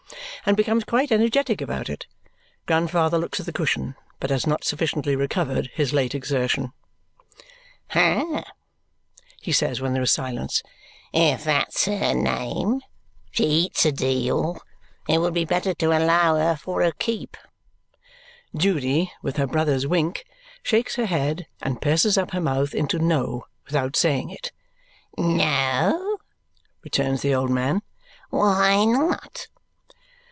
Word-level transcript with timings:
and 0.43 0.57
becomes 0.57 0.83
quite 0.83 1.11
energetic 1.11 1.61
about 1.61 1.87
it. 1.87 2.07
Grandfather 2.65 3.19
looks 3.19 3.39
at 3.39 3.45
the 3.45 3.53
cushion 3.53 3.93
but 4.19 4.31
has 4.31 4.47
not 4.47 4.63
sufficiently 4.63 5.15
recovered 5.15 5.69
his 5.75 5.93
late 5.93 6.15
exertion. 6.15 6.73
"Ha!" 7.91 8.43
he 9.39 9.51
says 9.51 9.79
when 9.81 9.93
there 9.93 10.01
is 10.01 10.11
silence. 10.11 10.63
"If 11.13 11.43
that's 11.43 11.85
her 11.85 12.15
name. 12.15 12.81
She 13.29 13.43
eats 13.45 13.85
a 13.85 13.91
deal. 13.91 14.59
It 15.07 15.19
would 15.19 15.35
be 15.35 15.45
better 15.45 15.75
to 15.75 15.95
allow 15.95 16.35
her 16.37 16.55
for 16.55 16.81
her 16.81 16.91
keep." 16.91 17.37
Judy, 18.57 19.11
with 19.21 19.37
her 19.37 19.45
brother's 19.47 19.85
wink, 19.85 20.25
shakes 20.63 20.95
her 20.95 21.05
head 21.05 21.45
and 21.61 21.79
purses 21.83 22.17
up 22.17 22.31
her 22.31 22.41
mouth 22.41 22.73
into 22.73 22.97
no 22.97 23.45
without 23.67 23.95
saying 23.95 24.31
it. 24.31 24.51
"No?" 25.19 26.17
returns 26.83 27.21
the 27.21 27.35
old 27.35 27.51
man. 27.51 27.83
"Why 28.31 28.83
not?" 28.85 29.45